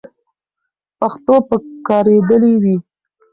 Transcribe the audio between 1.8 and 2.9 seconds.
کارېدلې وي.